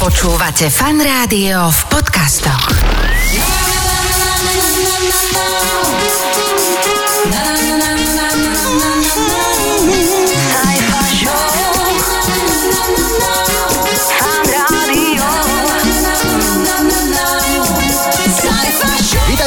Počúvate 0.00 0.72
fan 0.72 0.96
rádio 0.96 1.68
v 1.68 1.80
podcastoch. 1.92 2.72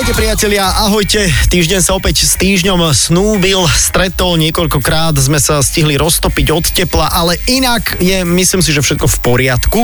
Vítajte 0.03 0.19
priatelia, 0.19 0.67
ahojte. 0.83 1.31
Týždeň 1.47 1.79
sa 1.79 1.95
opäť 1.95 2.27
s 2.27 2.35
týždňom 2.35 2.91
snúbil, 2.91 3.63
stretol 3.71 4.35
niekoľkokrát, 4.35 5.15
sme 5.15 5.39
sa 5.39 5.63
stihli 5.63 5.95
roztopiť 5.95 6.51
od 6.51 6.65
tepla, 6.75 7.07
ale 7.07 7.39
inak 7.47 8.03
je, 8.03 8.27
myslím 8.27 8.59
si, 8.59 8.75
že 8.75 8.83
všetko 8.83 9.07
v 9.07 9.17
poriadku. 9.23 9.79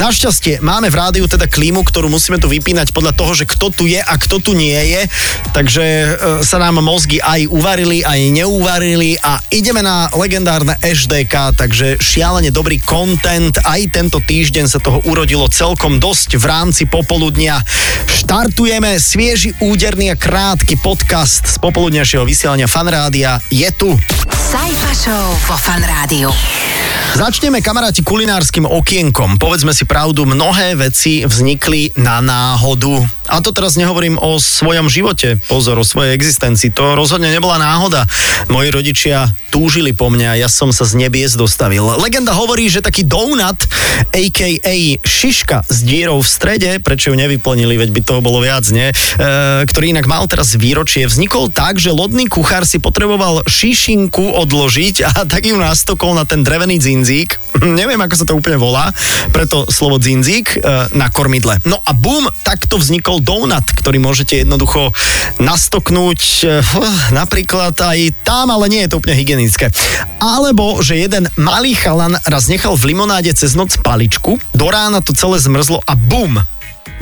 Našťastie 0.00 0.64
máme 0.64 0.88
v 0.88 0.96
rádiu 0.96 1.28
teda 1.28 1.44
klímu, 1.44 1.84
ktorú 1.84 2.08
musíme 2.08 2.40
tu 2.40 2.48
vypínať 2.48 2.96
podľa 2.96 3.12
toho, 3.12 3.36
že 3.36 3.44
kto 3.44 3.68
tu 3.68 3.84
je 3.84 4.00
a 4.00 4.14
kto 4.16 4.40
tu 4.40 4.56
nie 4.56 4.80
je. 4.96 5.04
Takže 5.52 5.84
e, 5.84 6.08
sa 6.40 6.56
nám 6.56 6.80
mozgy 6.80 7.20
aj 7.20 7.52
uvarili, 7.52 8.00
aj 8.00 8.16
neuvarili 8.32 9.20
a 9.20 9.44
ideme 9.52 9.84
na 9.84 10.08
legendárne 10.16 10.80
HDK, 10.80 11.52
takže 11.52 12.00
šialene 12.00 12.48
dobrý 12.48 12.80
content. 12.80 13.60
Aj 13.60 13.84
tento 13.92 14.24
týždeň 14.24 14.72
sa 14.72 14.80
toho 14.80 15.04
urodilo 15.04 15.52
celkom 15.52 16.00
dosť 16.00 16.40
v 16.40 16.44
rámci 16.48 16.88
popoludnia. 16.88 17.60
Štartujeme 18.08 18.96
svieži 18.96 19.49
úderný 19.58 20.14
a 20.14 20.16
krátky 20.16 20.78
podcast 20.78 21.46
z 21.50 21.56
popoludnejšieho 21.58 22.22
vysielania 22.22 22.70
Fanrádia 22.70 23.42
je 23.50 23.66
tu. 23.74 23.90
Sajfa 24.30 24.92
Show 24.94 25.26
vo 25.50 25.56
Fan 25.58 25.82
Rádiu. 25.82 26.30
Začneme 27.10 27.58
kamaráti 27.58 28.06
kulinárskym 28.06 28.70
okienkom. 28.70 29.34
Povedzme 29.34 29.74
si 29.74 29.82
pravdu, 29.82 30.22
mnohé 30.22 30.78
veci 30.78 31.26
vznikli 31.26 31.90
na 31.98 32.22
náhodu. 32.22 33.02
A 33.30 33.42
to 33.42 33.50
teraz 33.50 33.78
nehovorím 33.78 34.18
o 34.18 34.38
svojom 34.42 34.90
živote, 34.90 35.38
pozor, 35.46 35.78
o 35.78 35.86
svojej 35.86 36.14
existencii. 36.14 36.74
To 36.74 36.98
rozhodne 36.98 37.30
nebola 37.30 37.58
náhoda. 37.58 38.06
Moji 38.50 38.70
rodičia 38.74 39.30
túžili 39.50 39.90
po 39.90 40.10
mne 40.10 40.34
a 40.34 40.38
ja 40.38 40.46
som 40.46 40.70
sa 40.70 40.86
z 40.86 40.98
nebies 40.98 41.34
dostavil. 41.34 41.82
Legenda 41.98 42.34
hovorí, 42.34 42.70
že 42.70 42.82
taký 42.82 43.02
donut, 43.06 43.58
a.k.a. 44.14 44.74
šiška 45.02 45.66
s 45.66 45.78
dierou 45.82 46.22
v 46.22 46.30
strede, 46.30 46.70
prečo 46.78 47.10
ju 47.10 47.18
nevyplnili, 47.18 47.74
veď 47.78 47.90
by 47.90 48.00
toho 48.02 48.20
bolo 48.22 48.42
viac, 48.42 48.66
nie? 48.70 48.90
E, 48.90 48.94
ktorý 49.66 49.92
inak 49.96 50.06
mal 50.06 50.24
teraz 50.30 50.54
výročie, 50.56 51.06
vznikol 51.08 51.52
tak, 51.52 51.76
že 51.76 51.94
lodný 51.94 52.26
kuchár 52.26 52.64
si 52.64 52.78
potreboval 52.78 53.42
šišinku 53.44 54.36
odložiť 54.46 54.96
a 55.06 55.12
tak 55.32 55.48
ju 55.48 55.56
nastokol 55.56 56.16
na 56.16 56.24
ten 56.24 56.44
drevený 56.44 56.78
dzinzík. 56.78 57.36
Neviem, 57.80 58.00
ako 58.00 58.14
sa 58.14 58.26
to 58.26 58.38
úplne 58.38 58.56
volá, 58.60 58.92
preto 59.34 59.68
slovo 59.68 60.00
dzinzík 60.00 60.46
e, 60.56 60.58
na 60.96 61.12
kormidle. 61.12 61.60
No 61.66 61.80
a 61.82 61.92
bum, 61.92 62.28
takto 62.46 62.80
vznikol 62.80 63.20
donut, 63.20 63.64
ktorý 63.64 63.98
môžete 64.00 64.42
jednoducho 64.44 64.92
nastoknúť 65.42 66.20
e, 66.42 66.60
napríklad 67.20 67.74
aj 67.76 68.24
tam, 68.24 68.52
ale 68.52 68.70
nie 68.70 68.80
je 68.86 68.90
to 68.92 68.98
úplne 69.00 69.18
hygienické. 69.18 69.68
Alebo, 70.20 70.80
že 70.84 71.00
jeden 71.00 71.28
malý 71.36 71.74
chalan 71.76 72.16
raz 72.28 72.48
nechal 72.48 72.76
v 72.76 72.92
limonáde 72.94 73.32
cez 73.32 73.56
noc 73.56 73.76
paličku, 73.80 74.36
do 74.52 74.66
rána 74.68 75.00
to 75.00 75.16
celé 75.16 75.40
zmrzlo 75.40 75.80
a 75.84 75.96
bum, 75.96 76.40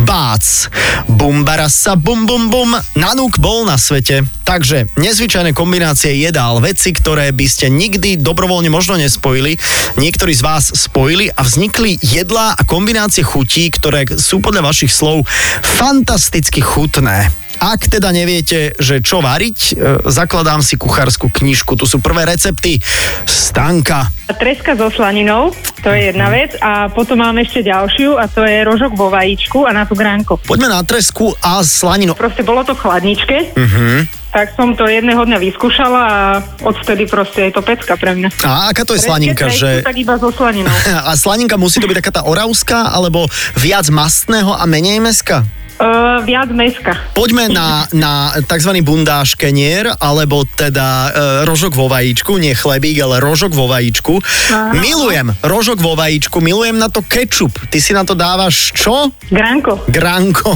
bác. 0.02 0.70
Bum 1.08 1.44
barasa, 1.44 1.96
bum 1.96 2.24
bum 2.24 2.48
bum, 2.48 2.70
nanúk 2.96 3.36
bol 3.42 3.66
na 3.66 3.76
svete. 3.76 4.24
Takže 4.46 4.88
nezvyčajné 4.96 5.52
kombinácie 5.52 6.16
jedál, 6.16 6.60
veci, 6.64 6.94
ktoré 6.94 7.28
by 7.34 7.46
ste 7.48 7.68
nikdy 7.68 8.16
dobrovoľne 8.16 8.72
možno 8.72 8.96
nespojili, 8.96 9.60
niektorí 10.00 10.32
z 10.32 10.42
vás 10.44 10.72
spojili 10.72 11.28
a 11.28 11.44
vznikli 11.44 12.00
jedlá 12.00 12.56
a 12.56 12.62
kombinácie 12.64 13.26
chutí, 13.26 13.68
ktoré 13.68 14.08
sú 14.16 14.40
podľa 14.40 14.64
vašich 14.72 14.92
slov 14.92 15.28
fantasticky 15.60 16.64
chutné. 16.64 17.47
Ak 17.58 17.90
teda 17.90 18.14
neviete, 18.14 18.70
že 18.78 19.02
čo 19.02 19.18
variť, 19.18 19.58
e, 19.58 19.72
zakladám 20.06 20.62
si 20.62 20.78
kuchárskú 20.78 21.26
knižku. 21.26 21.74
Tu 21.74 21.90
sú 21.90 21.98
prvé 21.98 22.22
recepty. 22.22 22.78
Stanka. 23.26 24.14
Treska 24.38 24.78
so 24.78 24.86
slaninou, 24.94 25.50
to 25.82 25.90
je 25.90 26.14
jedna 26.14 26.30
vec. 26.30 26.54
A 26.62 26.86
potom 26.86 27.18
máme 27.18 27.42
ešte 27.42 27.66
ďalšiu 27.66 28.14
a 28.14 28.30
to 28.30 28.46
je 28.46 28.62
rožok 28.62 28.94
vo 28.94 29.10
vajíčku 29.10 29.66
a 29.66 29.74
na 29.74 29.82
tú 29.90 29.98
gránko. 29.98 30.38
Poďme 30.38 30.70
na 30.70 30.86
tresku 30.86 31.34
a 31.42 31.66
slaninu. 31.66 32.14
Proste 32.14 32.46
bolo 32.46 32.62
to 32.62 32.78
v 32.78 32.80
chladničke. 32.86 33.36
Mhm. 33.58 34.06
Tak 34.28 34.54
som 34.54 34.76
to 34.76 34.84
jedného 34.84 35.24
dňa 35.24 35.40
vyskúšala 35.40 36.00
a 36.04 36.16
odvtedy 36.60 37.08
proste 37.08 37.48
je 37.48 37.52
to 37.56 37.64
pecka 37.64 37.96
pre 37.96 38.12
mňa. 38.12 38.28
A 38.44 38.68
aká 38.70 38.84
to 38.84 38.92
je 38.92 39.00
Presne 39.00 39.34
slaninka? 39.34 39.44
Že... 39.48 39.70
Tak 39.80 39.96
iba 39.96 40.14
so 40.20 40.28
slaninou. 40.28 40.70
A 41.08 41.16
slaninka 41.16 41.56
musí 41.56 41.80
to 41.80 41.88
byť 41.88 41.96
taká 42.04 42.12
tá 42.12 42.22
oravská, 42.28 42.92
alebo 42.92 43.24
viac 43.56 43.88
mastného 43.88 44.52
a 44.52 44.68
menej 44.68 45.00
meska? 45.00 45.48
Uh, 45.78 46.18
viac 46.22 46.50
meska. 46.50 46.90
Poďme 47.14 47.46
na, 47.46 47.86
na 47.92 48.12
tzv. 48.40 48.74
bundáš 48.82 49.34
kenier, 49.34 49.86
alebo 49.94 50.42
teda 50.44 50.86
e, 50.86 51.10
rožok 51.44 51.72
vo 51.72 51.86
vajíčku, 51.86 52.34
nie 52.34 52.50
chlebík, 52.50 52.98
ale 52.98 53.18
rožok 53.18 53.54
vo 53.54 53.66
vajíčku. 53.66 54.18
Aha. 54.18 54.74
Milujem 54.74 55.30
rožok 55.38 55.78
vo 55.78 55.94
vajíčku, 55.94 56.38
milujem 56.38 56.74
na 56.74 56.86
to 56.86 56.98
kečup. 57.00 57.54
Ty 57.64 57.78
si 57.78 57.94
na 57.94 58.02
to 58.02 58.12
dávaš 58.12 58.74
čo? 58.74 59.14
Gránko. 59.28 59.86
Granko. 59.86 60.50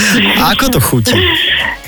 Ako 0.50 0.68
to 0.68 0.80
chutí? 0.80 1.20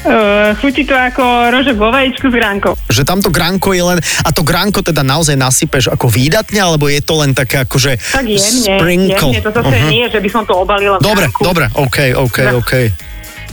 Uh, 0.04 0.52
chutí 0.60 0.84
to 0.84 0.92
ako 0.92 1.24
rožok 1.48 1.80
vo 1.80 1.88
vajíčku 1.88 2.28
s 2.28 2.36
gránkou. 2.36 2.76
Že 2.86 3.08
tamto 3.08 3.32
granko 3.32 3.72
je 3.72 3.80
len... 3.80 3.96
A 4.20 4.28
to 4.28 4.44
granko 4.44 4.84
teda 4.84 5.00
naozaj 5.00 5.32
nasypeš 5.32 5.88
ako 5.88 6.12
výdatne, 6.12 6.60
alebo 6.60 6.92
je 6.92 7.00
to 7.00 7.16
len 7.16 7.32
také 7.32 7.64
akože 7.64 7.96
Tak 8.12 8.20
jemne, 8.20 8.76
sprinkle? 8.76 9.32
jemne. 9.32 9.40
To 9.40 9.50
zase 9.50 9.72
Mhm. 9.72 9.88
nie, 9.88 10.04
že 10.04 10.20
by 10.20 10.28
som 10.28 10.44
to 10.44 10.52
obalila 10.54 11.00
Dobre, 11.00 11.32
gránku. 11.32 11.40
dobre, 11.40 11.64
OK, 11.72 11.98
OK, 12.20 12.38
No. 12.44 12.60
OK. 12.60 12.72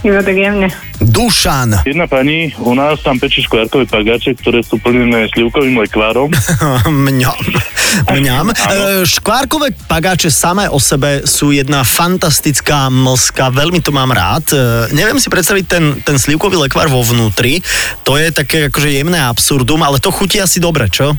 Iba 0.02 0.26
tak 0.26 0.34
jemne. 0.34 0.66
Dušan. 0.98 1.86
Jedna 1.86 2.10
pani 2.10 2.50
u 2.58 2.74
nás 2.74 3.06
tam 3.06 3.22
pečie 3.22 3.46
škvárkové 3.46 3.86
pagáče, 3.86 4.34
ktoré 4.34 4.66
sú 4.66 4.82
plnené 4.82 5.30
slivkovým 5.30 5.78
lekvárom. 5.78 6.34
Mňam. 7.10 7.38
Mňam. 8.10 8.50
E, 8.72 9.04
Škvárkové 9.04 9.76
pagáče 9.76 10.32
samé 10.32 10.72
o 10.72 10.80
sebe 10.80 11.28
sú 11.28 11.52
jedna 11.52 11.84
fantastická 11.84 12.88
mlska, 12.88 13.52
veľmi 13.52 13.84
to 13.84 13.92
mám 13.92 14.10
rád. 14.16 14.48
E, 14.56 14.96
Neviem 14.96 15.20
si 15.20 15.28
predstaviť 15.28 15.66
ten, 15.68 15.86
ten 16.00 16.16
slivkový 16.16 16.56
lekvár 16.56 16.88
vo 16.88 17.04
vnútri, 17.04 17.60
to 18.08 18.16
je 18.16 18.32
také 18.32 18.72
akože 18.72 18.96
jemné 18.96 19.20
absurdum, 19.20 19.84
ale 19.84 20.00
to 20.00 20.08
chutí 20.08 20.40
asi 20.40 20.64
dobre, 20.64 20.88
čo? 20.88 21.14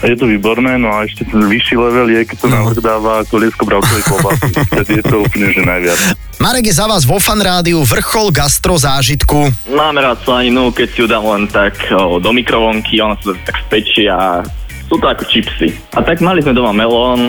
Je 0.00 0.16
to 0.16 0.24
výborné, 0.24 0.80
no 0.80 0.88
a 0.88 1.04
ešte 1.04 1.28
ten 1.28 1.44
vyšší 1.44 1.76
level 1.76 2.08
je, 2.08 2.24
keď 2.24 2.36
to 2.40 2.46
No. 2.48 2.56
návrh 2.56 2.78
dáva 2.80 3.20
koliesko 3.28 3.68
bravcovej 3.68 4.02
klobásy. 4.02 4.48
Vtedy 4.72 4.92
je 4.96 5.04
to 5.04 5.16
úplne 5.20 5.46
že 5.52 5.60
najviac. 5.60 6.00
Marek 6.40 6.64
je 6.66 6.74
za 6.74 6.88
vás 6.88 7.04
vo 7.04 7.20
fan 7.20 7.36
rádiu 7.36 7.84
vrchol 7.84 8.32
gastro 8.32 8.80
zážitku. 8.80 9.52
Mám 9.68 10.00
rád 10.00 10.24
slaninu, 10.24 10.72
keď 10.72 10.88
si 10.88 10.98
ju 11.00 11.06
dám 11.06 11.24
len 11.28 11.44
tak 11.46 11.76
o, 11.92 12.16
do 12.16 12.32
mikrovlnky, 12.32 12.96
ona 12.96 13.12
sa 13.20 13.36
tak 13.44 13.60
spečí 13.68 14.08
a 14.08 14.40
sú 14.88 14.96
to 14.96 15.04
ako 15.04 15.28
čipsy. 15.28 15.76
A 15.92 16.00
tak 16.00 16.24
mali 16.24 16.40
sme 16.40 16.56
doma 16.56 16.72
melón, 16.72 17.28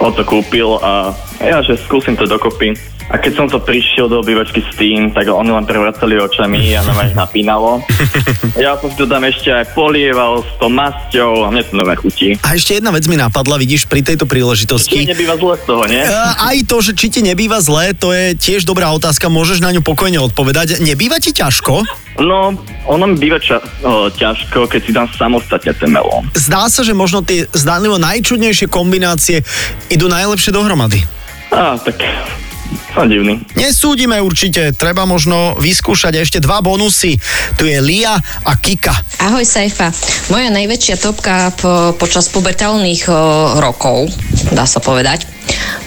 on 0.00 0.12
to 0.16 0.24
kúpil 0.24 0.80
a 0.80 1.12
ja, 1.38 1.60
že 1.60 1.76
skúsim 1.78 2.16
to 2.16 2.24
dokopy. 2.24 2.72
A 3.06 3.16
keď 3.16 3.32
som 3.34 3.46
to 3.46 3.62
prišiel 3.62 4.10
do 4.10 4.18
obývačky 4.18 4.58
s 4.60 4.74
tým, 4.74 5.14
tak 5.14 5.30
oni 5.30 5.48
len 5.48 5.62
prevracali 5.62 6.18
očami 6.18 6.74
a 6.74 6.82
na 6.82 6.90
ma 6.90 7.06
ich 7.06 7.14
napínalo. 7.14 7.78
Ja 8.56 8.72
som 8.80 8.88
si 8.88 8.96
to 8.96 9.04
tam 9.04 9.20
ešte 9.20 9.52
aj 9.52 9.76
polieval 9.76 10.40
s 10.40 10.48
tou 10.56 10.72
masťou 10.72 11.44
a 11.44 11.52
mne 11.52 11.60
to 11.60 11.76
nové 11.76 11.92
chutí. 11.94 12.40
A 12.40 12.56
ešte 12.56 12.74
jedna 12.74 12.88
vec 12.88 13.04
mi 13.04 13.14
napadla, 13.14 13.60
vidíš, 13.60 13.84
pri 13.84 14.00
tejto 14.00 14.24
Či 14.24 14.30
príležitosti. 14.32 14.96
nebýva 15.04 15.36
zle 15.36 15.54
z 15.54 15.64
toho, 15.68 15.82
nie? 15.84 16.00
Aj 16.32 16.56
to, 16.64 16.76
že 16.80 16.96
či 16.96 17.12
ti 17.12 17.20
nebýva 17.20 17.60
zlé, 17.60 17.92
to 17.92 18.10
je 18.10 18.32
tiež 18.32 18.64
dobrá 18.64 18.88
otázka, 18.90 19.28
môžeš 19.28 19.60
na 19.60 19.70
ňu 19.70 19.84
pokojne 19.84 20.16
odpovedať. 20.24 20.80
Nebýva 20.80 21.20
ti 21.20 21.36
ťažko? 21.36 21.84
No, 22.16 22.56
ono 22.88 23.04
mi 23.04 23.20
býva 23.20 23.36
ča- 23.36 23.60
o, 23.84 24.08
ťažko, 24.08 24.64
keď 24.64 24.80
si 24.80 24.90
dám 24.90 25.08
samostatne 25.12 25.76
ten 25.76 25.92
melón. 25.92 26.24
Zdá 26.32 26.64
sa, 26.72 26.80
že 26.80 26.96
možno 26.96 27.20
tie 27.20 27.44
zdánlivo 27.52 28.00
najčudnejšie 28.00 28.72
kombinácie 28.72 29.44
idú 29.92 30.08
najlepšie 30.08 30.48
dohromady. 30.48 31.04
Á, 31.52 31.76
tak 31.76 32.00
som 32.96 33.12
divný. 33.12 33.44
Nesúdime 33.52 34.16
určite, 34.24 34.72
treba 34.72 35.04
možno 35.04 35.52
vyskúšať 35.60 36.24
ešte 36.24 36.38
dva 36.40 36.64
bonusy. 36.64 37.20
Tu 37.60 37.68
je 37.68 37.78
Lia 37.84 38.16
a 38.16 38.52
Kika. 38.56 38.96
Ahoj 39.20 39.44
Saifa. 39.44 39.92
Moja 40.32 40.48
najväčšia 40.48 40.96
topka 40.96 41.52
po, 41.60 41.92
počas 42.00 42.32
pubertálnych 42.32 43.04
o, 43.12 43.12
rokov, 43.60 44.08
dá 44.56 44.64
sa 44.64 44.80
povedať, 44.80 45.28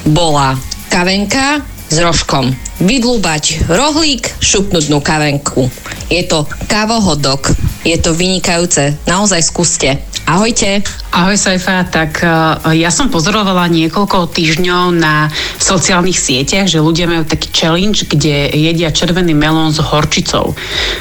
bola 0.05 0.53
kavenka 0.93 1.65
s 1.89 1.97
rožkom. 1.97 2.53
Vydlúbať 2.77 3.65
rohlík, 3.65 4.29
šupnúť 4.37 4.93
dnu 4.93 5.01
kavenku. 5.01 5.65
Je 6.13 6.21
to 6.29 6.45
kávohodok. 6.69 7.49
Je 7.81 7.97
to 7.97 8.13
vynikajúce. 8.13 8.93
Naozaj 9.09 9.41
skúste. 9.41 9.97
Ahojte. 10.29 10.85
Ahoj 11.09 11.41
Saifa, 11.41 11.89
tak 11.89 12.21
uh, 12.21 12.61
ja 12.77 12.93
som 12.93 13.09
pozorovala 13.09 13.65
niekoľko 13.65 14.29
týždňov 14.29 14.93
na 14.93 15.25
sociálnych 15.57 16.21
sieťach, 16.21 16.69
že 16.69 16.85
ľudia 16.85 17.09
majú 17.09 17.25
taký 17.25 17.49
challenge, 17.49 18.05
kde 18.05 18.53
jedia 18.53 18.93
červený 18.93 19.33
melón 19.33 19.73
s 19.73 19.81
horčicou. 19.81 20.53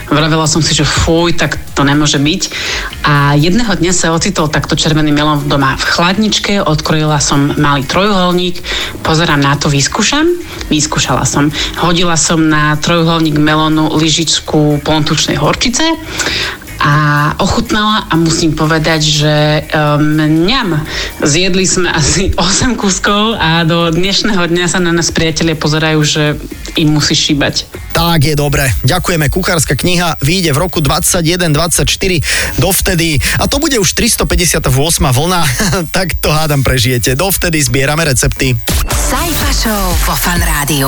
Vravela 0.08 0.48
som 0.48 0.64
si, 0.64 0.72
že 0.72 0.88
fuj, 0.88 1.36
tak 1.36 1.60
to 1.76 1.84
nemôže 1.84 2.16
byť. 2.16 2.42
A 3.04 3.36
jedného 3.36 3.69
dňa 3.69 3.92
sa 3.92 4.16
ocitol 4.16 4.48
takto 4.48 4.80
červený 4.80 5.12
melón 5.12 5.44
doma 5.44 5.76
v 5.76 5.84
chladničke, 5.84 6.64
odkrojila 6.64 7.20
som 7.20 7.52
malý 7.60 7.84
trojuholník, 7.84 8.64
pozerám 9.04 9.44
na 9.44 9.60
to, 9.60 9.69
vyskúšam. 9.69 10.25
Vyskúšala 10.72 11.28
som. 11.28 11.52
Hodila 11.84 12.16
som 12.16 12.48
na 12.48 12.80
trojuholník 12.80 13.36
melónu 13.36 13.92
lyžičku 13.92 14.80
plontučnej 14.80 15.36
horčice 15.36 15.84
a 16.88 16.94
ochutnala 17.37 18.08
a 18.08 18.17
musím 18.17 18.56
povedať, 18.56 19.00
že 19.05 19.35
um, 19.69 20.17
ňam, 20.49 20.88
zjedli 21.20 21.69
sme 21.69 21.93
asi 21.93 22.32
8 22.38 22.81
kuskov 22.81 23.37
a 23.37 23.69
do 23.69 23.93
dnešného 23.93 24.49
dňa 24.49 24.64
sa 24.73 24.81
na 24.81 24.96
nás 24.96 25.12
priatelia 25.12 25.52
pozerajú, 25.52 26.00
že 26.00 26.40
im 26.81 26.96
musí 26.96 27.12
šíbať. 27.12 27.69
Tak 27.93 28.25
je 28.25 28.35
dobre. 28.38 28.73
Ďakujeme. 28.88 29.29
Kuchárska 29.29 29.76
kniha 29.76 30.17
vyjde 30.25 30.56
v 30.56 30.58
roku 30.64 30.81
21-24 30.81 32.56
dovtedy 32.56 33.20
a 33.37 33.44
to 33.50 33.61
bude 33.61 33.76
už 33.76 33.93
358 33.93 34.64
vlna, 35.12 35.43
tak 35.96 36.17
to 36.17 36.32
hádam 36.32 36.64
prežijete. 36.64 37.12
Dovtedy 37.19 37.61
zbierame 37.61 38.08
recepty. 38.08 38.56
Sajfa 38.88 39.47
Show 39.58 39.90
vo 40.06 40.14
Fan 40.14 40.38
Rádiu. 40.38 40.87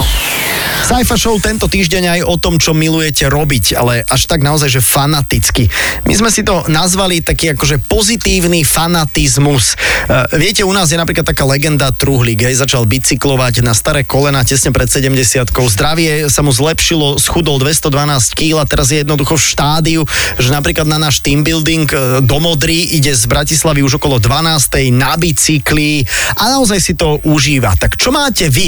Saifa 0.81 1.15
Show 1.15 1.39
tento 1.43 1.71
týždeň 1.71 2.19
aj 2.19 2.21
o 2.27 2.35
tom, 2.39 2.59
čo 2.59 2.75
milujete 2.75 3.27
robiť, 3.27 3.79
ale 3.79 4.03
až 4.07 4.27
tak 4.27 4.43
naozaj, 4.43 4.79
že 4.79 4.83
fanaticky. 4.83 5.71
My 6.07 6.15
sme 6.19 6.31
si 6.31 6.43
to 6.43 6.67
nazvali 6.67 7.23
taký 7.23 7.55
akože 7.55 7.83
pozitívny 7.87 8.67
fanatizmus. 8.67 9.75
Uh, 10.07 10.27
viete, 10.35 10.67
u 10.67 10.73
nás 10.75 10.91
je 10.91 10.99
napríklad 10.99 11.27
taká 11.27 11.47
legenda 11.47 11.91
Truhlík, 11.95 12.43
hej, 12.47 12.59
začal 12.59 12.87
bicyklovať 12.87 13.63
na 13.63 13.75
staré 13.75 14.07
kolena 14.07 14.43
tesne 14.47 14.75
pred 14.75 14.87
70 14.87 15.19
Zdravie 15.51 16.27
sa 16.27 16.43
mu 16.43 16.51
zlepšilo, 16.51 17.23
schudol 17.23 17.63
212 17.63 18.35
kg 18.35 18.63
a 18.63 18.67
teraz 18.67 18.91
je 18.91 19.03
jednoducho 19.03 19.39
v 19.39 19.47
štádiu, 19.47 20.03
že 20.39 20.51
napríklad 20.51 20.91
na 20.91 20.99
náš 20.99 21.23
team 21.23 21.47
building 21.47 21.87
uh, 21.91 22.19
do 22.19 22.39
Modry 22.43 22.99
ide 22.99 23.15
z 23.15 23.27
Bratislavy 23.31 23.83
už 23.83 24.03
okolo 24.03 24.19
12. 24.19 24.91
na 24.95 25.15
bicykli 25.15 26.03
a 26.35 26.59
naozaj 26.59 26.79
si 26.83 26.93
to 26.99 27.23
užíva. 27.27 27.75
Tak 27.79 27.95
čo 27.95 28.11
máte 28.11 28.51
vy? 28.51 28.60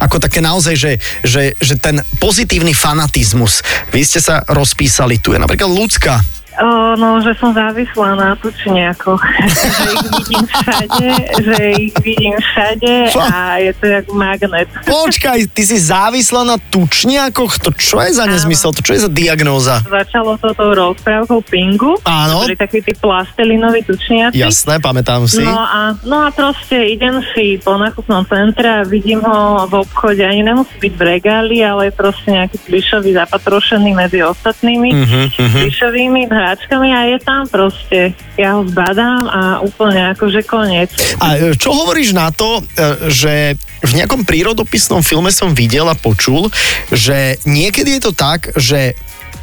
Ako 0.00 0.16
také 0.16 0.40
naozaj, 0.40 0.74
že, 0.74 0.92
že, 1.20 1.52
že 1.60 1.74
ten 1.76 2.00
pozitívny 2.16 2.72
fanatizmus. 2.72 3.60
Vy 3.92 4.00
ste 4.06 4.20
sa 4.24 4.40
rozpísali. 4.48 5.20
Tu 5.20 5.36
je 5.36 5.42
napríklad 5.42 5.68
ľudská. 5.68 6.20
O, 6.54 6.94
no, 6.94 7.18
že 7.18 7.34
som 7.34 7.50
závislá 7.50 8.14
na 8.14 8.38
tučniakoch. 8.38 9.18
že 9.74 9.90
ich 9.90 10.06
vidím 10.14 10.44
všade, 10.46 11.08
že 11.42 11.62
ich 11.74 11.94
vidím 11.98 12.34
všade 12.38 12.94
a 13.18 13.58
je 13.58 13.72
to 13.74 13.84
jak 13.86 14.06
magnet. 14.14 14.68
Počkaj, 14.86 15.50
ty 15.50 15.62
si 15.66 15.76
závislá 15.82 16.46
na 16.46 16.56
tučniakoch? 16.58 17.58
To 17.58 17.70
čo 17.74 17.98
je 18.06 18.14
za 18.14 18.30
nezmysel? 18.30 18.70
To 18.70 18.82
čo 18.82 18.92
je 18.94 19.00
za 19.06 19.10
diagnóza? 19.10 19.82
Začalo 19.82 20.38
to 20.38 20.54
tou 20.54 20.70
rozprávkou 20.74 21.42
Pingu. 21.50 21.98
Áno. 22.06 22.46
Boli 22.46 22.54
takí 22.54 22.78
tí 22.80 22.94
plastelinoví 22.94 23.82
tučniaci. 23.82 24.38
Jasné, 24.38 24.78
pamätám 24.78 25.26
si. 25.26 25.42
No 25.42 25.58
a, 25.58 25.98
no 26.06 26.22
a 26.22 26.30
proste 26.30 26.86
idem 26.86 27.18
si 27.34 27.58
po 27.58 27.74
nákupnom 27.74 28.22
centre 28.30 28.66
a 28.66 28.86
vidím 28.86 29.20
ho 29.26 29.66
v 29.66 29.82
obchode. 29.82 30.22
Ani 30.22 30.46
nemusí 30.46 30.74
byť 30.78 30.92
v 30.94 31.02
regáli, 31.02 31.66
ale 31.66 31.90
je 31.90 31.98
proste 31.98 32.30
nejaký 32.30 32.62
plišový 32.62 33.10
zapatrošený 33.14 33.90
medzi 33.90 34.22
ostatnými 34.22 34.90
Mhm, 34.94 35.22
mhm. 35.34 35.58
plišovými 35.66 36.22
hráčkami 36.44 36.92
a 36.92 37.00
je 37.08 37.18
tam 37.24 37.48
proste. 37.48 38.12
Ja 38.36 38.60
ho 38.60 38.68
zbadám 38.68 39.24
a 39.32 39.40
úplne 39.64 40.12
akože 40.12 40.44
koniec. 40.44 40.92
A 41.24 41.40
e, 41.40 41.56
čo 41.56 41.72
hovoríš 41.72 42.12
na 42.12 42.28
to, 42.28 42.60
e, 42.60 43.08
že 43.08 43.56
v 43.80 43.92
nejakom 43.96 44.28
prírodopisnom 44.28 45.00
filme 45.00 45.32
som 45.32 45.56
videl 45.56 45.88
a 45.88 45.96
počul, 45.96 46.52
že 46.92 47.40
niekedy 47.48 47.96
je 47.96 48.02
to 48.04 48.12
tak, 48.12 48.52
že 48.60 48.92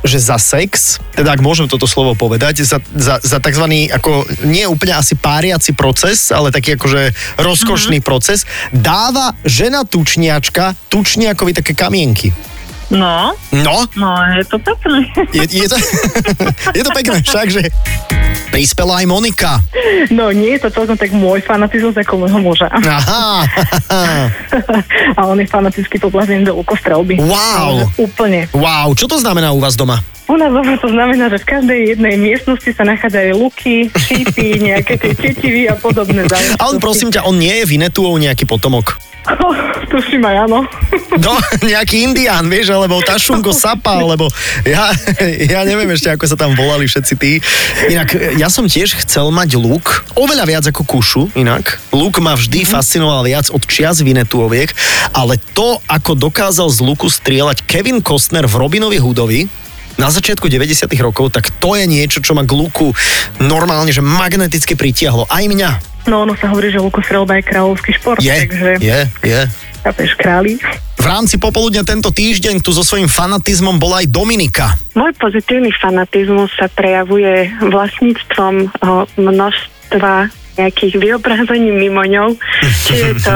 že 0.02 0.18
za 0.18 0.42
sex, 0.42 0.98
teda 1.14 1.38
ak 1.38 1.46
môžem 1.46 1.70
toto 1.70 1.86
slovo 1.86 2.18
povedať, 2.18 2.66
za, 2.66 2.82
za, 2.90 3.22
za 3.22 3.38
tzv. 3.38 3.66
ako 3.94 4.26
nie 4.50 4.66
úplne 4.66 4.98
asi 4.98 5.14
páriaci 5.14 5.78
proces, 5.78 6.34
ale 6.34 6.50
taký 6.50 6.74
akože 6.74 7.14
rozkošný 7.38 8.02
proces, 8.02 8.50
dáva 8.74 9.38
žena 9.46 9.86
tučniačka 9.86 10.74
tučniakovi 10.90 11.54
také 11.54 11.78
kamienky. 11.78 12.34
No, 12.92 13.32
No, 13.56 13.88
no 13.96 14.10
je 14.36 14.44
to 14.46 14.60
pekné. 14.60 15.08
je, 15.32 15.44
je, 15.48 15.68
to, 15.72 15.78
je 16.78 16.84
to 16.84 16.92
pekné, 16.92 17.24
však, 17.24 17.48
že 17.48 17.62
prispela 18.52 19.00
aj 19.00 19.08
Monika. 19.08 19.64
No 20.12 20.28
nie 20.36 20.60
je 20.60 20.68
to 20.68 20.70
celkom 20.76 21.00
tak 21.00 21.16
môj 21.16 21.40
fanatizmus 21.40 21.96
ako 21.96 22.28
môjho 22.28 22.40
muža. 22.44 22.68
Aha, 22.68 23.48
a 25.18 25.22
on 25.24 25.40
je 25.40 25.48
fanatický 25.48 26.04
poblazený 26.04 26.44
do 26.44 26.60
lukostrelby. 26.60 27.16
Wow. 27.16 27.88
Úplne. 27.96 28.52
wow, 28.52 28.92
čo 28.92 29.08
to 29.08 29.16
znamená 29.16 29.56
u 29.56 29.64
vás 29.64 29.80
doma? 29.80 30.04
U 30.32 30.40
nás 30.40 30.48
doma 30.48 30.80
to 30.80 30.88
znamená, 30.88 31.28
že 31.28 31.44
v 31.44 31.48
každej 31.60 31.80
jednej 31.92 32.16
miestnosti 32.16 32.72
sa 32.72 32.88
nachádzajú 32.88 33.36
luky, 33.36 33.92
šípy, 33.92 34.48
nejaké 34.72 34.96
tie 34.96 35.12
tetivy 35.12 35.68
a 35.68 35.76
podobné 35.76 36.24
záležitosti. 36.24 36.64
A 36.64 36.72
on 36.72 36.80
prosím 36.80 37.12
ťa, 37.12 37.28
on 37.28 37.36
nie 37.36 37.52
je 37.52 37.68
Vinetuov 37.68 38.16
nejaký 38.16 38.48
potomok. 38.48 38.96
Oh, 39.28 39.54
tuším 39.92 40.24
aj 40.24 40.48
áno. 40.48 40.64
No, 41.22 41.36
nejaký 41.62 42.08
indián, 42.08 42.48
vieš, 42.48 42.72
alebo 42.72 43.04
Tašunko 43.04 43.52
Sapa, 43.52 44.00
alebo 44.00 44.32
ja, 44.64 44.90
ja 45.44 45.62
neviem 45.68 45.92
ešte, 45.92 46.08
ako 46.08 46.24
sa 46.24 46.40
tam 46.40 46.56
volali 46.56 46.88
všetci 46.88 47.14
tí. 47.20 47.38
Inak, 47.92 48.40
ja 48.40 48.48
som 48.48 48.66
tiež 48.66 48.96
chcel 49.04 49.28
mať 49.30 49.60
luk, 49.60 50.08
oveľa 50.16 50.48
viac 50.48 50.66
ako 50.72 50.82
kušu, 50.88 51.24
inak. 51.36 51.84
Luk 51.92 52.18
ma 52.24 52.34
vždy 52.34 52.64
fascinoval 52.64 53.28
viac 53.28 53.52
od 53.52 53.60
čias 53.68 54.00
Vinetuoviek, 54.00 54.72
ale 55.12 55.36
to, 55.52 55.84
ako 55.86 56.16
dokázal 56.16 56.72
z 56.72 56.80
luku 56.80 57.12
strieľať 57.12 57.68
Kevin 57.68 58.00
Costner 58.00 58.48
v 58.48 58.56
Robinovi 58.56 58.98
Hoodovi, 58.98 59.52
na 59.96 60.08
začiatku 60.08 60.48
90 60.48 60.88
rokov, 61.00 61.32
tak 61.32 61.52
to 61.60 61.76
je 61.76 61.86
niečo, 61.86 62.20
čo 62.20 62.32
ma 62.32 62.44
k 62.44 62.52
luku 62.52 62.92
normálne, 63.40 63.92
že 63.92 64.00
magneticky 64.00 64.76
pritiahlo. 64.76 65.28
Aj 65.28 65.44
mňa. 65.44 66.04
No 66.10 66.26
ono 66.26 66.34
sa 66.34 66.50
hovorí, 66.50 66.74
že 66.74 66.82
lukostrelba 66.82 67.38
je 67.38 67.44
kráľovský 67.46 67.92
šport, 67.94 68.20
Je, 68.20 68.34
takže 68.34 68.82
je, 68.82 69.00
je. 69.22 69.42
chápeš, 69.86 70.18
králi. 70.18 70.58
V 70.98 71.06
rámci 71.06 71.38
popoludňa 71.38 71.82
tento 71.82 72.10
týždeň 72.10 72.62
tu 72.62 72.70
so 72.74 72.86
svojím 72.86 73.10
fanatizmom 73.10 73.78
bola 73.78 74.06
aj 74.06 74.10
Dominika. 74.10 74.78
Môj 74.94 75.14
pozitívny 75.18 75.74
fanatizmus 75.74 76.54
sa 76.58 76.70
prejavuje 76.70 77.50
vlastníctvom 77.62 78.70
množstva 79.18 80.14
nejakých 80.60 80.94
vyobrazení 81.00 81.72
mimo 81.72 82.04
ňou, 82.04 82.36
či 82.88 82.94
je 83.00 83.14
to, 83.24 83.36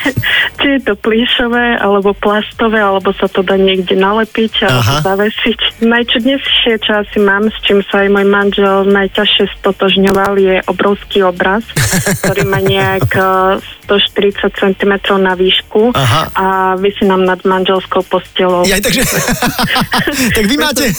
či 0.60 0.66
je 0.76 0.80
to 0.84 0.94
plišové, 0.96 1.76
alebo 1.76 2.16
plastové, 2.16 2.80
alebo 2.80 3.12
sa 3.12 3.28
to 3.28 3.44
dá 3.44 3.60
niekde 3.60 3.96
nalepiť 3.96 4.64
alebo 4.64 4.92
Aha. 4.96 5.04
zavesiť. 5.04 5.58
Najčudnejšie, 5.84 6.72
čo 6.80 6.92
asi 7.04 7.18
mám, 7.20 7.52
s 7.52 7.58
čím 7.64 7.84
sa 7.86 8.04
aj 8.04 8.08
môj 8.08 8.26
manžel 8.26 8.76
najťažšie 8.88 9.44
stotožňoval, 9.60 10.32
je 10.40 10.56
obrovský 10.66 11.24
obraz, 11.26 11.62
ktorý 12.24 12.48
má 12.48 12.60
nejak 12.64 13.08
e, 13.12 13.60
140 13.86 14.50
cm 14.50 14.92
na 15.20 15.36
výšku 15.36 15.92
Aha. 15.92 16.22
a 16.34 16.46
vysí 16.80 17.04
nám 17.04 17.22
nad 17.22 17.40
manželskou 17.44 18.02
postelou. 18.08 18.64
Ja, 18.64 18.80
takže... 18.80 19.04
tak 20.36 20.44
vy 20.48 20.56
máte... 20.56 20.90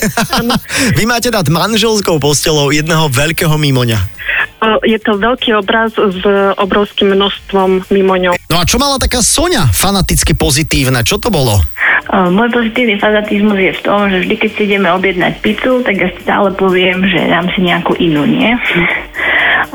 vy 0.93 1.03
máte 1.05 1.29
nad 1.33 1.47
manželskou 1.49 2.21
postelou 2.21 2.69
jedného 2.71 3.09
veľkého 3.09 3.55
mimoňa. 3.57 4.16
Je 4.57 4.97
to 4.97 5.21
veľký 5.21 5.53
obraz 5.53 5.93
s 5.93 6.21
obrovským 6.57 7.13
množstvom 7.13 7.93
mimo 7.93 8.17
ňou. 8.17 8.33
No 8.49 8.57
a 8.57 8.65
čo 8.65 8.81
mala 8.81 8.97
taká 8.97 9.21
Sonia 9.21 9.69
fanaticky 9.69 10.33
pozitívne? 10.33 11.05
Čo 11.05 11.21
to 11.21 11.29
bolo? 11.29 11.61
Môj 12.07 12.49
pozitívny 12.49 12.97
fanatizmus 12.97 13.59
je 13.59 13.73
v 13.75 13.81
tom, 13.83 14.07
že 14.07 14.23
vždy, 14.23 14.35
keď 14.39 14.49
si 14.55 14.61
ideme 14.65 14.89
objednať 14.95 15.33
pizzu, 15.43 15.83
tak 15.83 15.99
ja 15.99 16.09
stále 16.23 16.55
poviem, 16.55 17.03
že 17.03 17.19
dám 17.27 17.51
si 17.51 17.59
nejakú 17.61 17.99
inú, 17.99 18.23
nie? 18.23 18.55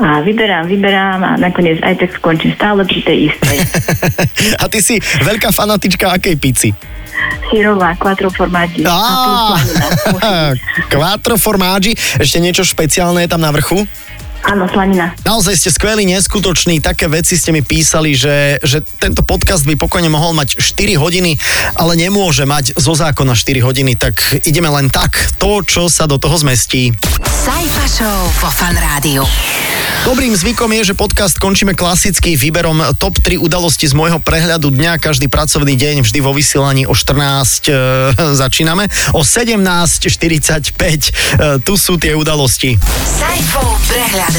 A 0.01 0.25
vyberám, 0.25 0.65
vyberám 0.65 1.21
a 1.21 1.31
nakoniec 1.37 1.77
aj 1.85 2.01
tak 2.01 2.11
skončím 2.17 2.57
stále 2.57 2.81
pri 2.83 2.99
tej 3.05 3.17
istej. 3.29 3.57
a 4.61 4.65
ty 4.65 4.81
si 4.81 4.97
veľká 5.21 5.53
fanatička 5.53 6.09
akej 6.09 6.35
pici? 6.41 6.69
Syrová, 7.53 7.93
quattro 8.01 8.33
plus 8.33 8.49
Á. 8.89 9.53
Quattro 10.91 11.37
formaggi, 11.37 11.93
ešte 12.17 12.41
niečo 12.41 12.65
špeciálne 12.65 13.21
je 13.21 13.29
tam 13.29 13.45
na 13.45 13.53
vrchu? 13.53 13.85
Áno, 14.43 14.67
slanina. 14.67 15.15
Naozaj 15.23 15.55
ste 15.55 15.69
skvelí, 15.71 16.03
neskutoční, 16.03 16.83
také 16.83 17.07
veci 17.07 17.39
ste 17.39 17.55
mi 17.55 17.63
písali, 17.63 18.11
že, 18.11 18.59
že 18.59 18.83
tento 18.99 19.23
podcast 19.23 19.63
by 19.63 19.79
pokojne 19.79 20.11
mohol 20.11 20.35
mať 20.35 20.59
4 20.59 20.99
hodiny, 20.99 21.39
ale 21.79 21.95
nemôže 21.95 22.43
mať 22.43 22.75
zo 22.75 22.91
zákona 22.91 23.39
4 23.39 23.63
hodiny, 23.63 23.95
tak 23.95 24.19
ideme 24.43 24.67
len 24.67 24.91
tak, 24.91 25.15
to, 25.39 25.63
čo 25.63 25.87
sa 25.87 26.11
do 26.11 26.19
toho 26.19 26.35
zmestí. 26.35 26.91
Sajfa 27.23 27.85
Show 27.87 28.19
vo 28.43 28.49
Fan 28.51 28.75
Rádiu. 28.75 29.23
Dobrým 30.03 30.35
zvykom 30.35 30.67
je, 30.75 30.91
že 30.91 30.99
podcast 30.99 31.39
končíme 31.39 31.79
klasicky 31.79 32.35
výberom 32.35 32.83
top 32.99 33.23
3 33.23 33.39
udalosti 33.39 33.87
z 33.87 33.95
môjho 33.95 34.19
prehľadu 34.19 34.67
dňa. 34.67 34.99
Každý 34.99 35.31
pracovný 35.31 35.79
deň 35.79 36.03
vždy 36.03 36.19
vo 36.19 36.35
vysielaní 36.35 36.83
o 36.83 36.91
14 36.91 37.15
e, 37.15 37.75
začíname. 38.43 38.91
O 39.15 39.23
17.45 39.23 40.75
e, 40.75 41.11
tu 41.63 41.79
sú 41.79 41.95
tie 41.95 42.19
udalosti. 42.19 42.75
Sajfov 43.15 43.79
prehľad 43.87 44.32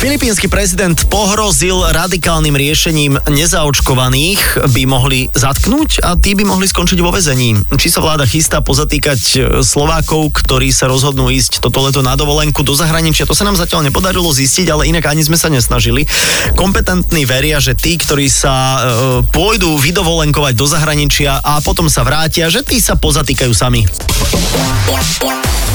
Filipínsky 0.00 0.48
prezident 0.48 0.96
pohrozil 1.12 1.76
radikálnym 1.92 2.56
riešením 2.56 3.20
nezaočkovaných, 3.28 4.64
by 4.72 4.82
mohli 4.88 5.28
zatknúť 5.36 6.00
a 6.00 6.16
tí 6.16 6.32
by 6.32 6.48
mohli 6.48 6.64
skončiť 6.64 6.98
vo 7.04 7.12
vezení. 7.12 7.52
Či 7.76 7.92
sa 7.92 8.00
vláda 8.00 8.24
chystá 8.24 8.64
pozatýkať 8.64 9.20
e, 9.20 9.36
Slovákov, 9.60 10.32
ktorí 10.40 10.72
sa 10.72 10.88
rozhodnú 10.88 11.28
ísť 11.28 11.60
toto 11.60 11.84
leto 11.84 12.00
na 12.00 12.16
dovolenku 12.16 12.64
do 12.64 12.72
zahraničia, 12.72 13.28
to 13.28 13.36
sa 13.36 13.44
nám 13.44 13.60
zatiaľ 13.60 13.86
nepodarilo 13.86 14.32
zistiť, 14.32 14.72
ale 14.72 14.88
inak 14.88 15.04
ani 15.04 15.20
sme 15.20 15.36
sa 15.36 15.52
nesnažili. 15.52 16.08
Kompetentní 16.56 17.28
veria, 17.28 17.60
že 17.60 17.76
tí, 17.76 18.00
ktorí 18.00 18.32
sa 18.32 18.52
e, 18.56 18.80
pôjdu 19.28 19.76
vydovolenkovať 19.76 20.56
do 20.56 20.64
zahraničia 20.64 21.44
a 21.44 21.60
potom 21.60 21.92
sa 21.92 22.08
vrátia, 22.08 22.48
že 22.48 22.64
tí 22.64 22.80
sa 22.80 22.96
pozatýkajú 22.96 23.52
sami. 23.52 23.84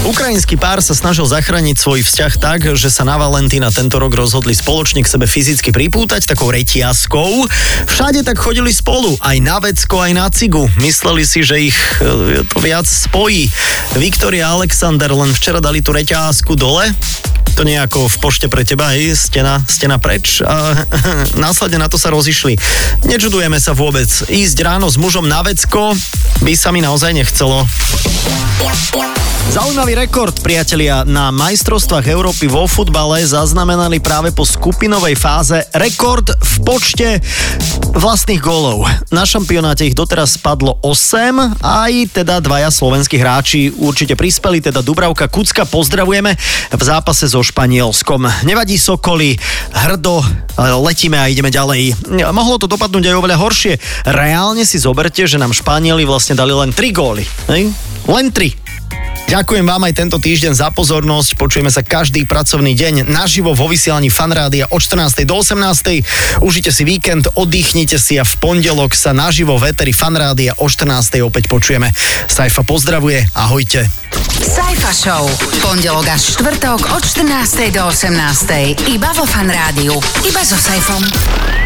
Ukrajinský 0.04 0.60
pár 0.60 0.84
sa 0.84 0.92
snažil 0.92 1.24
zachrániť 1.24 1.80
svoj 1.80 2.04
vzťah 2.04 2.34
tak, 2.36 2.60
že 2.76 2.92
sa 2.92 3.08
na 3.08 3.16
Valentína 3.16 3.72
tento 3.72 3.96
rok 3.96 4.12
rozhodli 4.12 4.52
spoločne 4.52 5.00
k 5.00 5.08
sebe 5.08 5.24
fyzicky 5.24 5.72
pripútať 5.72 6.28
takou 6.28 6.52
reťazkou. 6.52 7.48
Všade 7.88 8.28
tak 8.28 8.36
chodili 8.36 8.76
spolu, 8.76 9.16
aj 9.24 9.38
na 9.40 9.64
vecko, 9.64 10.04
aj 10.04 10.12
na 10.12 10.28
cigu. 10.28 10.68
Mysleli 10.84 11.24
si, 11.24 11.48
že 11.48 11.72
ich 11.72 11.78
e, 12.04 12.44
to 12.44 12.58
viac 12.60 12.84
spojí. 12.84 13.48
Viktoria 13.96 14.52
a 14.52 14.60
Alexander 14.60 15.16
len 15.16 15.32
včera 15.32 15.64
dali 15.64 15.80
tú 15.80 15.96
reťazku 15.96 16.60
dole, 16.60 16.92
to 17.56 17.64
nie 17.64 17.80
ako 17.80 18.12
v 18.12 18.18
pošte 18.20 18.52
pre 18.52 18.68
teba, 18.68 18.92
hej, 18.92 19.16
stena, 19.16 19.64
stena 19.64 19.96
preč 19.96 20.44
a 20.44 20.76
následne 21.40 21.80
na 21.80 21.88
to 21.88 21.96
sa 21.96 22.12
rozišli. 22.12 22.60
Nečudujeme 23.08 23.56
sa 23.64 23.72
vôbec. 23.72 24.12
Ísť 24.28 24.58
ráno 24.60 24.92
s 24.92 25.00
mužom 25.00 25.24
na 25.24 25.40
vecko 25.40 25.96
by 26.44 26.52
sa 26.52 26.76
mi 26.76 26.84
naozaj 26.84 27.16
nechcelo. 27.16 27.64
Zaujímavý 29.86 30.10
rekord, 30.10 30.36
priatelia, 30.42 31.06
na 31.06 31.30
majstrovstvách 31.30 32.10
Európy 32.10 32.50
vo 32.50 32.66
futbale 32.66 33.22
zaznamenali 33.22 34.02
práve 34.02 34.34
po 34.34 34.42
skupinovej 34.42 35.14
fáze 35.14 35.62
rekord 35.78 36.26
v 36.26 36.54
počte 36.66 37.22
vlastných 37.94 38.42
gólov. 38.42 38.90
Na 39.14 39.30
šampionáte 39.30 39.86
ich 39.86 39.94
doteraz 39.94 40.42
spadlo 40.42 40.82
8, 40.82 41.62
aj 41.62 42.18
teda 42.18 42.42
dvaja 42.42 42.74
slovenskí 42.74 43.22
hráči 43.22 43.70
určite 43.78 44.18
prispeli, 44.18 44.58
teda 44.58 44.82
Dubravka 44.82 45.30
Kucka 45.30 45.70
pozdravujeme 45.70 46.34
v 46.74 46.82
zápase 46.82 47.30
so 47.30 47.46
Španielskom. 47.46 48.26
Nevadí 48.42 48.82
Sokoli, 48.82 49.38
hrdo, 49.70 50.26
letíme 50.82 51.22
a 51.22 51.30
ideme 51.30 51.54
ďalej. 51.54 52.10
Mohlo 52.34 52.58
to 52.58 52.66
dopadnúť 52.66 53.14
aj 53.14 53.16
oveľa 53.22 53.38
horšie. 53.38 53.78
Reálne 54.10 54.66
si 54.66 54.82
zoberte, 54.82 55.30
že 55.30 55.38
nám 55.38 55.54
Španieli 55.54 56.10
vlastne 56.10 56.34
dali 56.34 56.58
len 56.58 56.74
3 56.74 56.90
góly. 56.90 57.22
Hej? 57.54 57.70
Len 58.10 58.34
3. 58.34 58.65
Ďakujem 59.26 59.66
vám 59.66 59.82
aj 59.90 59.94
tento 59.98 60.22
týždeň 60.22 60.54
za 60.54 60.70
pozornosť. 60.70 61.34
Počujeme 61.36 61.74
sa 61.74 61.82
každý 61.82 62.30
pracovný 62.30 62.78
deň 62.78 63.10
naživo 63.10 63.58
vo 63.58 63.66
vysielaní 63.66 64.14
Fanrádia 64.14 64.70
od 64.70 64.78
14. 64.78 65.26
do 65.26 65.42
18. 65.42 66.46
Užite 66.46 66.70
si 66.70 66.86
víkend, 66.86 67.26
oddychnite 67.34 67.98
si 67.98 68.22
a 68.22 68.24
v 68.24 68.34
pondelok 68.38 68.94
sa 68.94 69.18
naživo 69.18 69.58
v 69.58 69.74
Eteri 69.74 69.98
Fanrádia 69.98 70.54
o 70.62 70.70
14. 70.70 71.26
opäť 71.26 71.50
počujeme. 71.50 71.90
Saifa 72.30 72.62
pozdravuje, 72.62 73.26
ahojte. 73.34 73.90
Saifa 74.46 74.94
Show. 74.94 75.26
Pondelok 75.58 76.06
až 76.06 76.38
štvrtok 76.38 76.94
od 76.94 77.02
14. 77.02 77.74
do 77.74 77.82
18. 77.82 78.88
Iba 78.94 79.10
vo 79.18 79.26
Fanrádiu. 79.26 79.98
Iba 80.22 80.46
so 80.46 80.56
Saifom. 80.56 81.65